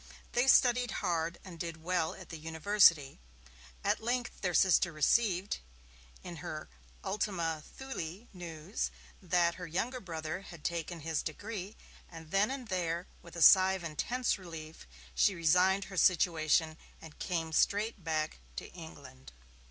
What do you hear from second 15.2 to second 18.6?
resigned her situation and came straight back